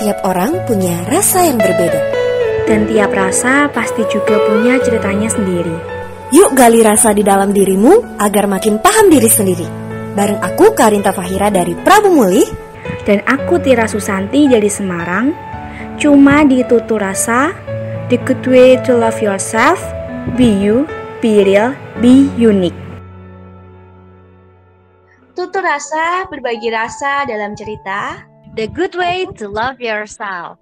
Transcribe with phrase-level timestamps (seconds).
[0.00, 2.00] Setiap orang punya rasa yang berbeda.
[2.64, 5.76] Dan tiap rasa pasti juga punya ceritanya sendiri.
[6.32, 9.68] Yuk gali rasa di dalam dirimu agar makin paham diri sendiri.
[10.16, 12.40] Bareng aku Karinta Fahira dari Prabu Muli
[13.04, 15.36] Dan aku Tira Susanti dari Semarang.
[16.00, 17.52] Cuma di Tutur Rasa,
[18.08, 19.84] the good way to love yourself,
[20.40, 20.88] be you,
[21.20, 22.80] be real, be unique.
[25.36, 28.29] Tutur rasa, berbagi rasa dalam cerita.
[28.58, 30.58] The Good Way to Love Yourself.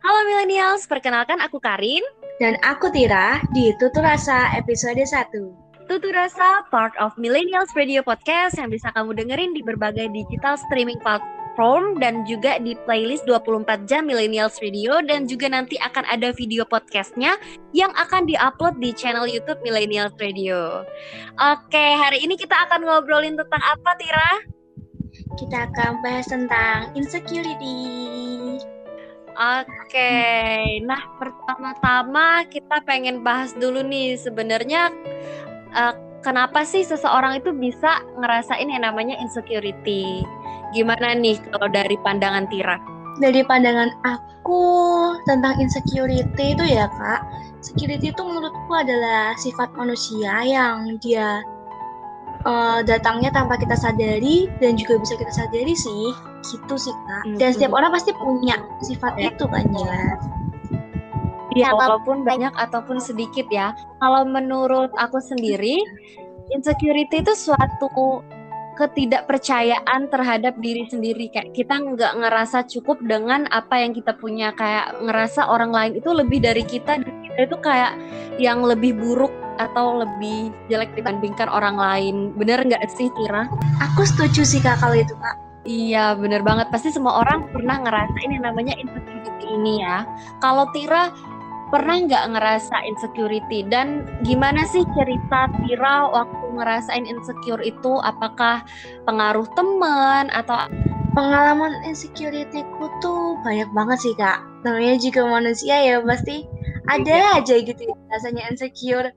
[0.00, 2.00] Halo millennials, perkenalkan aku Karin.
[2.40, 5.84] Dan aku Tira di Tutur Rasa episode 1.
[5.84, 10.96] Tutur Rasa, part of Millennials Radio Podcast yang bisa kamu dengerin di berbagai digital streaming
[11.04, 16.64] platform dan juga di playlist 24 jam Millennials Radio dan juga nanti akan ada video
[16.64, 17.36] podcastnya
[17.76, 20.88] yang akan diupload di channel YouTube Millennials Radio.
[21.36, 24.55] Oke, hari ini kita akan ngobrolin tentang apa, Tira?
[25.36, 28.56] Kita akan bahas tentang insecurity.
[29.36, 30.16] Oke,
[30.88, 34.88] nah pertama-tama kita pengen bahas dulu nih sebenarnya
[35.76, 35.92] uh,
[36.24, 40.24] kenapa sih seseorang itu bisa ngerasain yang namanya insecurity?
[40.72, 42.80] Gimana nih kalau dari pandangan Tira?
[43.20, 44.64] Dari pandangan aku
[45.28, 47.20] tentang insecurity itu ya kak,
[47.60, 51.44] security itu menurutku adalah sifat manusia yang dia
[52.46, 56.14] uh, datangnya tanpa kita sadari dan juga bisa kita sadari sih
[56.46, 60.16] gitu sih kak dan setiap orang pasti punya sifat itu kan ya
[61.56, 63.72] Iya, walaupun banyak ataupun sedikit ya.
[63.96, 65.80] Kalau menurut aku sendiri,
[66.52, 67.88] insecurity itu suatu
[68.76, 71.32] ketidakpercayaan terhadap diri sendiri.
[71.32, 74.52] Kayak kita nggak ngerasa cukup dengan apa yang kita punya.
[74.52, 77.00] Kayak ngerasa orang lain itu lebih dari kita.
[77.00, 77.92] Dan kita itu kayak
[78.36, 82.32] yang lebih buruk atau lebih jelek dibandingkan orang lain.
[82.36, 83.48] Bener nggak sih, Tira?
[83.82, 86.70] aku setuju sih kak kalau itu kak Iya, bener banget.
[86.70, 90.06] Pasti semua orang pernah ngerasain yang namanya insecurity ini ya.
[90.38, 91.10] Kalau Tira
[91.74, 97.98] pernah nggak ngerasa insecurity dan gimana sih cerita Tira waktu ngerasain insecure itu?
[97.98, 98.62] Apakah
[99.10, 100.70] pengaruh teman atau
[101.18, 106.44] pengalaman insecurity-ku tuh banyak banget sih kak namanya juga manusia ya pasti
[106.92, 109.08] ada aja gitu ya, rasanya insecure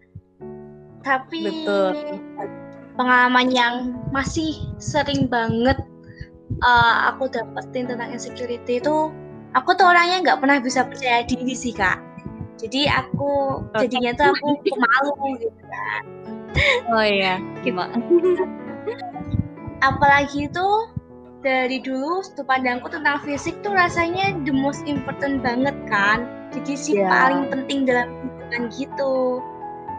[1.02, 2.20] tapi Betul.
[3.00, 3.74] pengalaman yang
[4.12, 5.80] masih sering banget
[6.62, 9.12] uh, aku dapetin tentang insecurity itu
[9.56, 11.98] aku tuh orangnya nggak pernah bisa percaya diri sih kak
[12.60, 15.12] jadi aku jadinya tuh aku pemalu
[15.44, 16.04] gitu kan
[16.90, 17.94] Oh iya, gimana?
[19.80, 20.68] apalagi itu
[21.40, 26.96] dari dulu sudut pandangku tentang fisik tuh rasanya the most important banget kan jadi sih
[27.00, 27.08] Iya.
[27.08, 29.40] paling penting dalam kehidupan gitu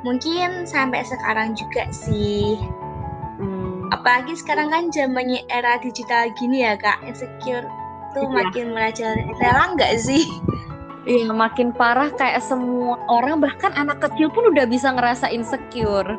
[0.03, 2.57] mungkin sampai sekarang juga sih.
[3.41, 7.01] Hmm, apalagi sekarang kan zamannya era digital gini ya kak.
[7.05, 7.65] Insecure
[8.13, 8.35] tuh Iya.
[8.37, 9.77] makin merajalela.
[9.77, 10.25] Nggak sih?
[11.01, 16.17] Iya, makin parah kayak semua orang bahkan anak kecil pun udah bisa ngerasa insecure.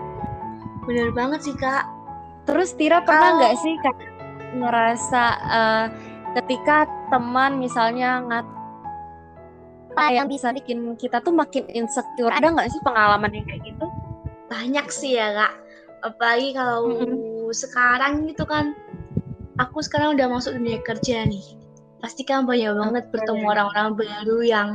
[0.82, 1.86] bener banget sih kak.
[2.50, 4.02] Terus Tira pernah nggak sih kayak
[4.58, 5.86] ngerasa eh,
[6.34, 8.48] ketika teman misalnya ngat
[9.92, 12.32] apa yang bisa bikin kita tuh makin insecure?
[12.32, 13.88] Ada nggak sih pengalaman yang kayak gitu?
[14.52, 15.54] banyak sih ya kak
[16.04, 16.92] apalagi kalau
[17.56, 18.76] sekarang gitu kan
[19.56, 21.56] aku sekarang udah masuk dunia kerja nih
[22.04, 24.70] pasti kan banyak banget bertemu orang-orang baru yang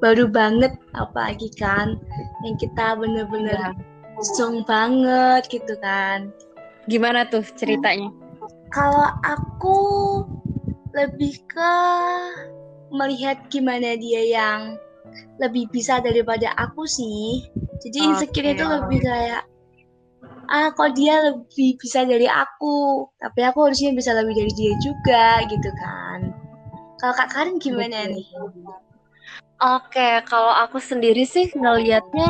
[0.00, 2.00] baru banget apalagi kan
[2.48, 3.76] yang kita bener-bener
[4.40, 6.32] zong banget gitu kan
[6.84, 8.12] Gimana tuh ceritanya?
[8.72, 9.78] kalau aku
[10.96, 11.76] lebih ke
[12.94, 14.78] melihat gimana dia yang
[15.42, 17.44] lebih bisa daripada aku sih.
[17.82, 18.08] Jadi Oke.
[18.14, 19.42] insecure itu lebih kayak
[20.48, 23.08] ah kok dia lebih bisa dari aku?
[23.18, 26.32] Tapi aku harusnya bisa lebih dari dia juga gitu kan.
[27.02, 28.24] Kalau kak Karin gimana nih?
[29.62, 32.28] Oke, kalau aku sendiri sih ngelihatnya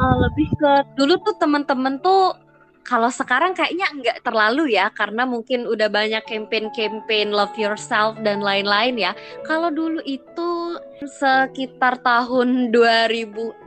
[0.00, 2.43] eh, lebih ke dulu tuh temen-temen tuh
[2.84, 9.00] kalau sekarang kayaknya nggak terlalu ya karena mungkin udah banyak campaign-campaign love yourself dan lain-lain
[9.00, 9.12] ya.
[9.48, 13.64] Kalau dulu itu sekitar tahun 2000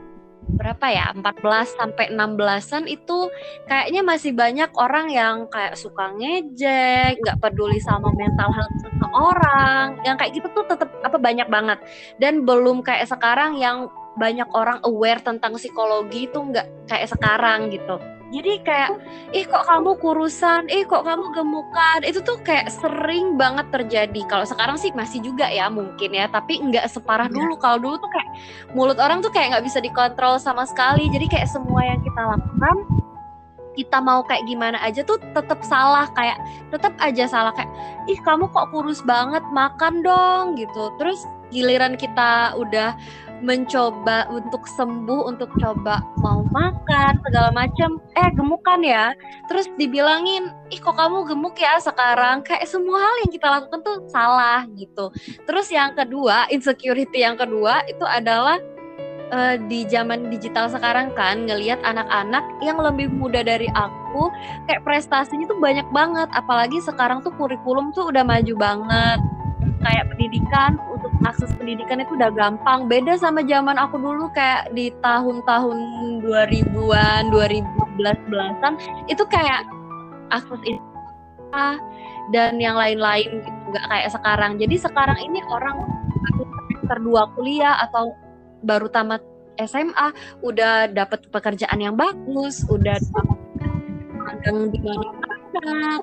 [0.48, 3.28] berapa ya 14 sampai 16-an itu
[3.68, 10.16] kayaknya masih banyak orang yang kayak suka ngejek, nggak peduli sama mental health seseorang, yang
[10.16, 11.78] kayak gitu tuh tetap apa banyak banget
[12.16, 18.00] dan belum kayak sekarang yang banyak orang aware tentang psikologi itu nggak kayak sekarang gitu.
[18.28, 18.90] Jadi kayak,
[19.32, 24.20] ih kok kamu kurusan, ih kok kamu gemukan, itu tuh kayak sering banget terjadi.
[24.28, 27.56] Kalau sekarang sih masih juga ya mungkin ya, tapi nggak separah dulu.
[27.56, 28.28] Kalau dulu tuh kayak
[28.76, 31.08] mulut orang tuh kayak nggak bisa dikontrol sama sekali.
[31.08, 32.76] Jadi kayak semua yang kita lakukan
[33.78, 36.10] kita mau kayak gimana aja tuh tetap salah.
[36.18, 36.42] Kayak
[36.74, 37.54] tetap aja salah.
[37.54, 37.70] Kayak
[38.10, 39.46] ih kamu kok kurus banget?
[39.54, 40.58] Makan dong.
[40.58, 40.90] Gitu.
[40.98, 41.22] Terus
[41.54, 42.98] giliran kita udah
[43.40, 48.02] mencoba untuk sembuh untuk coba mau makan segala macam.
[48.18, 49.14] Eh gemukan ya.
[49.46, 52.42] Terus dibilangin ih kok kamu gemuk ya sekarang?
[52.42, 55.10] Kayak semua hal yang kita lakukan tuh salah gitu.
[55.46, 58.58] Terus yang kedua insecurity yang kedua itu adalah
[59.32, 64.32] uh, di zaman digital sekarang kan ngelihat anak-anak yang lebih muda dari aku
[64.66, 66.28] kayak prestasinya tuh banyak banget.
[66.34, 69.20] Apalagi sekarang tuh kurikulum tuh udah maju banget.
[69.78, 70.74] Kayak pendidikan
[71.26, 72.86] akses pendidikan itu udah gampang.
[72.86, 75.78] Beda sama zaman aku dulu kayak di tahun-tahun
[76.22, 78.72] 2000-an 2011-an
[79.10, 79.66] itu kayak
[80.30, 80.80] akses ini
[82.28, 84.52] dan yang lain-lain gitu nggak kayak sekarang.
[84.60, 85.76] Jadi sekarang ini orang
[86.88, 88.16] semester dua kuliah atau
[88.64, 89.20] baru tamat
[89.58, 92.96] SMA udah dapat pekerjaan yang bagus udah
[94.70, 95.17] di mana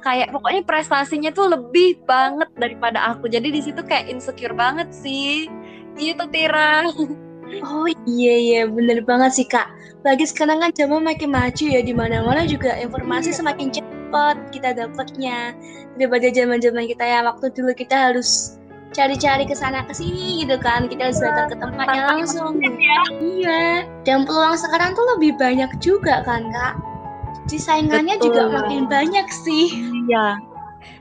[0.01, 3.31] Kayak pokoknya prestasinya tuh lebih banget daripada aku.
[3.31, 5.47] Jadi di situ kayak insecure banget sih.
[5.95, 6.83] Gitu Tira.
[7.63, 9.69] Oh iya iya bener banget sih kak.
[10.01, 13.37] Lagi sekarang kan zaman makin maju ya di mana-mana juga informasi iya.
[13.41, 15.53] semakin cepat kita dapatnya
[15.97, 18.57] daripada zaman-zaman kita ya waktu dulu kita harus
[18.95, 22.57] cari-cari ke sana ke sini gitu kan kita harus datang ke tempatnya langsung.
[22.59, 23.01] Ya.
[23.21, 23.63] Iya.
[24.03, 26.94] Dan peluang sekarang tuh lebih banyak juga kan kak
[27.45, 28.33] jadi saingannya Betul.
[28.33, 29.69] juga makin banyak sih.
[30.09, 30.41] Iya.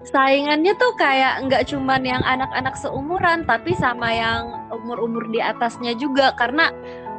[0.04, 6.36] Saingannya tuh kayak nggak cuman yang anak-anak seumuran, tapi sama yang umur-umur di atasnya juga
[6.36, 6.68] karena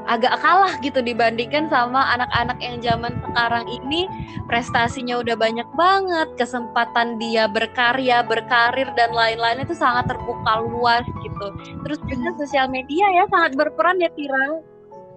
[0.05, 4.05] agak kalah gitu dibandingkan sama anak-anak yang zaman sekarang ini
[4.45, 11.47] prestasinya udah banyak banget, kesempatan dia berkarya, berkarir dan lain-lain itu sangat terbuka luas gitu.
[11.81, 14.61] Terus juga sosial media ya sangat berperan ya Tira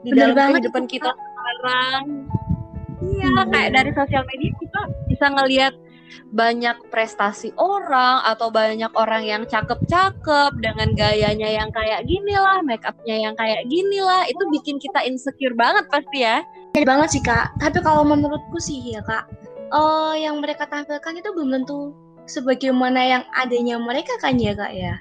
[0.01, 2.25] di Bener dalam kehidupan kita sekarang.
[2.99, 3.51] Iya, hmm.
[3.55, 5.75] kayak dari sosial media kita bisa ngelihat
[6.33, 12.85] banyak prestasi orang atau banyak orang yang cakep-cakep dengan gayanya yang kayak gini lah, make
[12.85, 16.43] upnya yang kayak gini lah, itu bikin kita insecure banget pasti ya.
[16.75, 17.47] Jadi iya banget sih kak.
[17.61, 19.29] Tapi kalau menurutku sih ya kak,
[19.73, 21.93] uh, yang mereka tampilkan itu belum tentu
[22.29, 25.01] sebagaimana yang adanya mereka kan ya kak ya.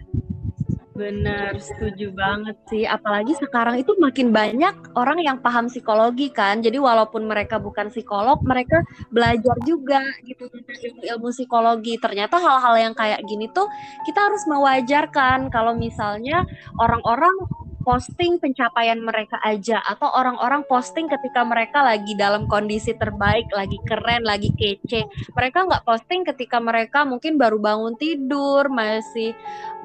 [0.97, 2.89] Bener, setuju banget sih.
[2.89, 6.57] Apalagi sekarang itu makin banyak orang yang paham psikologi kan.
[6.65, 8.81] Jadi walaupun mereka bukan psikolog, mereka
[9.13, 12.01] belajar juga gitu ilmu-ilmu psikologi.
[12.01, 13.69] Ternyata hal-hal yang kayak gini tuh
[14.09, 16.41] kita harus mewajarkan kalau misalnya
[16.81, 17.45] orang-orang
[17.87, 24.27] posting pencapaian mereka aja atau orang-orang posting ketika mereka lagi dalam kondisi terbaik, lagi keren,
[24.27, 25.07] lagi kece.
[25.31, 29.31] Mereka nggak posting ketika mereka mungkin baru bangun tidur, masih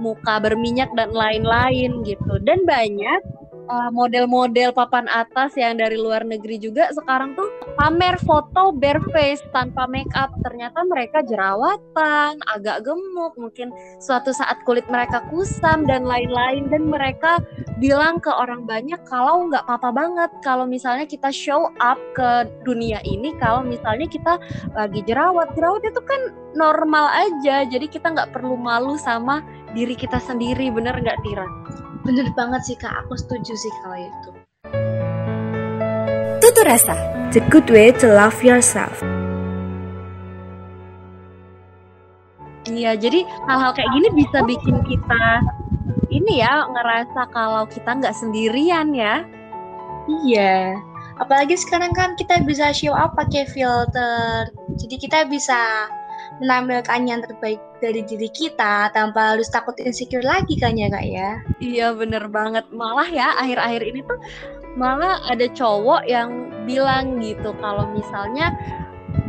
[0.03, 2.43] muka berminyak dan lain-lain gitu.
[2.43, 3.23] Dan banyak
[3.71, 7.47] uh, model-model papan atas yang dari luar negeri juga sekarang tuh
[7.79, 10.33] pamer foto bare face tanpa make up.
[10.45, 13.73] Ternyata mereka jerawatan agak gemuk mungkin
[14.03, 16.69] suatu saat kulit mereka kusam dan lain-lain.
[16.69, 17.41] Dan mereka
[17.81, 23.03] bilang ke orang banyak kalau nggak apa-apa banget kalau misalnya kita show up ke dunia
[23.03, 24.39] ini kalau misalnya kita
[24.77, 26.21] lagi jerawat jerawat itu kan
[26.55, 27.65] normal aja.
[27.65, 29.41] Jadi kita nggak perlu malu sama
[29.73, 30.69] diri kita sendiri.
[30.69, 31.47] Bener nggak Tira?
[32.03, 34.42] Bener banget sih kak, aku setuju sih kalau itu.
[36.53, 36.93] Tutur rasa,
[37.33, 39.01] the good way to love yourself.
[42.69, 45.41] Iya, jadi hal-hal kayak gini bisa bikin kita
[46.13, 49.25] ini ya ngerasa kalau kita nggak sendirian ya.
[50.29, 50.77] Iya,
[51.17, 55.89] apalagi sekarang kan kita bisa show up pakai filter, jadi kita bisa
[56.37, 61.41] menampilkan yang terbaik dari diri kita tanpa harus takut insecure lagi kan ya kak ya?
[61.65, 62.69] Iya bener banget.
[62.77, 64.21] Malah ya akhir-akhir ini tuh
[64.77, 68.55] malah ada cowok yang bilang gitu kalau misalnya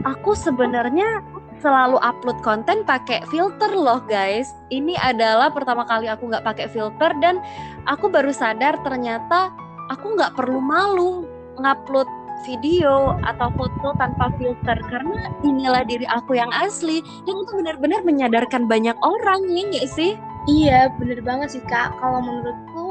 [0.08, 1.24] aku sebenarnya
[1.64, 4.52] selalu upload konten pakai filter loh guys.
[4.68, 7.40] Ini adalah pertama kali aku nggak pakai filter dan
[7.88, 9.56] aku baru sadar ternyata
[9.88, 11.24] aku nggak perlu malu
[11.56, 12.08] ngupload
[12.44, 18.68] video atau foto tanpa filter karena inilah diri aku yang asli dan itu benar-benar menyadarkan
[18.68, 20.20] banyak orang nih nggak sih?
[20.52, 21.96] Iya bener banget sih kak.
[22.04, 22.86] Kalau menurutku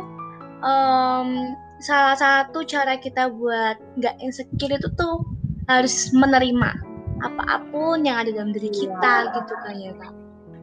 [0.64, 1.28] um,
[1.82, 5.26] salah satu cara kita buat nggak insecure itu tuh
[5.66, 6.78] harus menerima
[7.22, 9.34] apa-apun yang ada dalam diri kita iya.
[9.34, 10.12] gitu kan ya kak.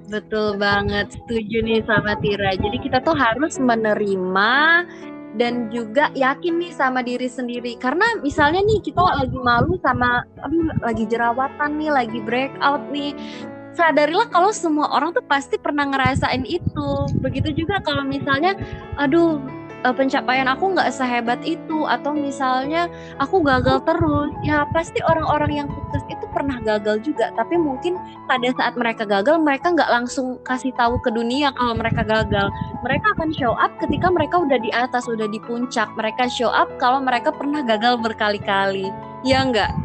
[0.10, 2.58] Betul banget, setuju nih sama Tira.
[2.58, 4.88] Jadi kita tuh harus menerima
[5.38, 10.74] dan juga yakin nih sama diri sendiri karena misalnya nih kita lagi malu sama aduh
[10.82, 13.14] lagi jerawatan nih lagi breakout nih
[13.78, 16.90] sadarilah kalau semua orang tuh pasti pernah ngerasain itu
[17.22, 18.58] begitu juga kalau misalnya
[18.98, 19.38] aduh
[19.86, 22.88] uh, pencapaian aku nggak sehebat itu atau misalnya
[23.22, 27.32] aku gagal terus ya pasti orang-orang yang sukses itu pernah gagal juga.
[27.36, 27.96] Tapi mungkin
[28.28, 32.48] pada saat mereka gagal mereka nggak langsung kasih tahu ke dunia kalau mereka gagal.
[32.84, 35.88] Mereka akan show up ketika mereka udah di atas udah di puncak.
[35.96, 38.92] Mereka show up kalau mereka pernah gagal berkali-kali.
[39.28, 39.76] Ya enggak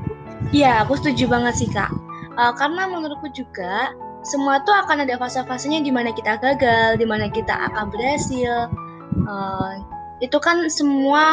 [0.52, 1.88] Iya, aku setuju banget sih kak.
[2.34, 3.94] Uh, karena menurutku juga
[4.26, 8.68] semua tuh akan ada fase-fasenya di mana kita gagal, di mana kita akan berhasil.
[9.22, 9.78] Uh,
[10.22, 11.24] itu kan semua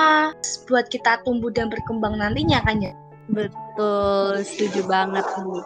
[0.70, 2.94] buat kita tumbuh dan berkembang nantinya kan ya.
[3.32, 5.64] Betul, setuju banget nih.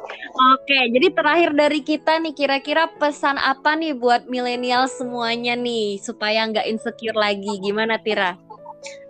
[0.53, 6.45] Oke, jadi terakhir dari kita nih, kira-kira pesan apa nih buat milenial semuanya nih, supaya
[6.45, 7.57] nggak insecure lagi?
[7.65, 8.38] Gimana Tira?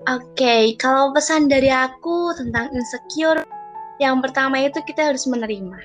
[0.07, 3.43] Oke, okay, kalau pesan dari aku tentang insecure,
[3.99, 5.75] yang pertama itu kita harus menerima.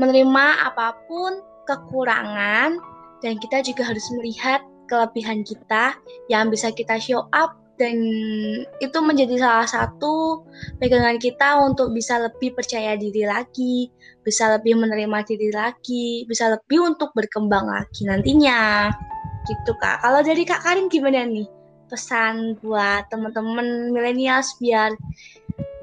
[0.00, 2.80] Menerima apa pun kekurangan
[3.20, 5.94] dan kita juga harus melihat kelebihan kita
[6.30, 7.96] yang bisa kita show up dan
[8.80, 10.44] itu menjadi salah satu
[10.80, 13.92] pegangan kita untuk bisa lebih percaya diri lagi,
[14.24, 18.88] bisa lebih menerima diri lagi, bisa lebih untuk berkembang lagi nantinya.
[19.46, 20.02] Gitu Kak.
[20.02, 21.46] Kalau dari Kak Karin gimana nih?
[21.86, 24.90] Pesan buat teman-teman milenials biar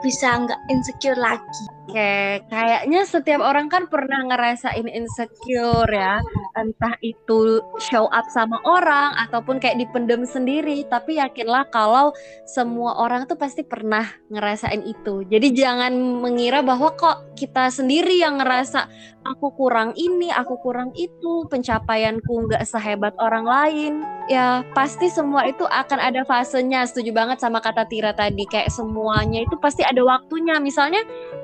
[0.04, 1.66] bisa nggak insecure lagi.
[1.84, 6.24] Oke, kayaknya setiap orang kan pernah ngerasain insecure ya,
[6.56, 10.88] entah itu show up sama orang ataupun kayak dipendem sendiri.
[10.88, 12.16] Tapi yakinlah kalau
[12.48, 15.28] semua orang tuh pasti pernah ngerasain itu.
[15.28, 15.92] Jadi jangan
[16.24, 18.88] mengira bahwa kok kita sendiri yang ngerasa
[19.28, 23.94] aku kurang ini, aku kurang itu, pencapaianku nggak sehebat orang lain.
[24.32, 26.88] Ya pasti semua itu akan ada fasenya.
[26.88, 30.64] Setuju banget sama kata Tira tadi, kayak semuanya itu pasti ada waktunya.
[30.64, 31.04] Misalnya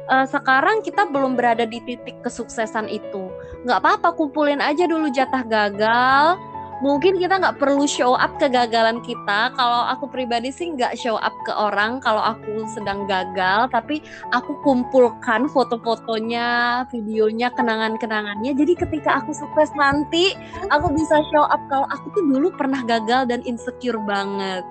[0.10, 3.30] uh, sekarang kita belum berada di titik kesuksesan itu.
[3.64, 6.36] Nggak apa-apa, kumpulin aja dulu jatah gagal.
[6.80, 9.52] Mungkin kita nggak perlu show up kegagalan kita.
[9.52, 14.00] Kalau aku pribadi sih nggak show up ke orang kalau aku sedang gagal, tapi
[14.32, 18.56] aku kumpulkan foto-fotonya, videonya, kenangan-kenangannya.
[18.56, 20.32] Jadi ketika aku sukses nanti,
[20.72, 24.64] aku bisa show up kalau aku tuh dulu pernah gagal dan insecure banget.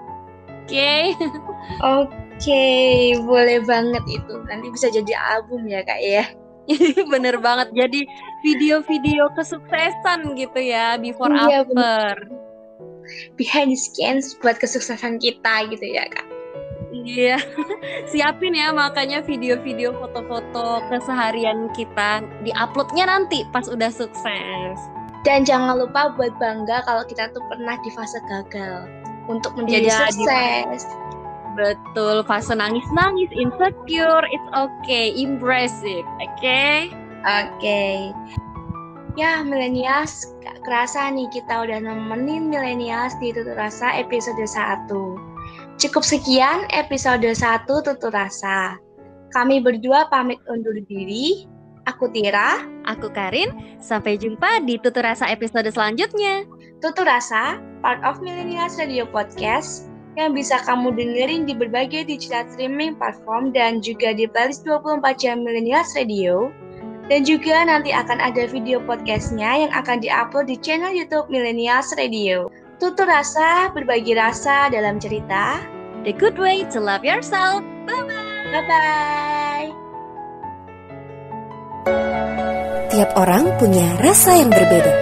[0.65, 1.13] Oke.
[1.13, 1.13] Okay?
[1.85, 2.28] Oke.
[2.39, 4.35] Oke, boleh banget itu.
[4.47, 6.23] Nanti bisa jadi album ya kak ya.
[7.13, 7.75] bener banget.
[7.75, 8.07] Jadi
[8.47, 11.75] video-video kesuksesan gitu ya, before iya, after.
[11.75, 12.17] Bener.
[13.35, 16.31] Behind the scenes buat kesuksesan kita gitu ya kak.
[16.95, 17.43] Iya,
[18.15, 24.79] siapin ya makanya video-video foto-foto keseharian kita diuploadnya nanti pas udah sukses.
[25.27, 28.87] Dan jangan lupa buat bangga kalau kita tuh pernah di fase gagal
[29.27, 30.87] untuk menjadi iya, sukses.
[30.87, 31.08] Di
[31.59, 36.07] Betul, fase nangis-nangis, insecure, it's okay, it, oke?
[36.39, 36.87] Okay?
[37.27, 37.51] Oke.
[37.59, 37.99] Okay.
[39.19, 44.87] Ya, milenials, kerasa nih kita udah nemenin milenials di Tutur Rasa episode 1.
[45.83, 48.79] Cukup sekian episode 1 Tutur Rasa.
[49.35, 51.51] Kami berdua pamit undur diri.
[51.91, 52.63] Aku Tira.
[52.87, 53.51] Aku Karin.
[53.83, 56.47] Sampai jumpa di Tutur Rasa episode selanjutnya.
[56.79, 59.88] Tutur Rasa, part of Millennials Radio Podcast
[60.19, 65.47] yang bisa kamu dengerin di berbagai digital streaming platform dan juga di playlist 24 jam
[65.47, 66.51] Millennials Radio.
[67.09, 72.53] Dan juga nanti akan ada video podcastnya yang akan diupload di channel YouTube Millennials Radio.
[72.77, 75.63] Tutur rasa, berbagi rasa dalam cerita.
[76.05, 77.65] The good way to love yourself.
[77.89, 78.53] Bye-bye.
[78.53, 79.67] Bye-bye.
[82.93, 84.95] Tiap orang punya rasa yang berbeda.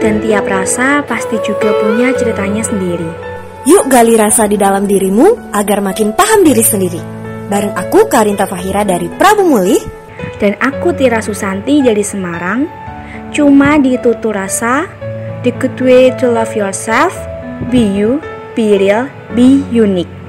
[0.00, 3.29] Dan tiap rasa pasti juga punya ceritanya sendiri.
[3.68, 7.00] Yuk gali rasa di dalam dirimu agar makin paham diri sendiri.
[7.52, 9.82] Bareng aku Karinta Fahira dari Prabu Mulih
[10.40, 12.64] dan aku Tira Susanti dari Semarang.
[13.36, 14.88] Cuma di Tutur Rasa,
[15.44, 17.12] the good way to love yourself,
[17.68, 18.16] be you,
[18.56, 19.04] be real,
[19.36, 20.19] be unique.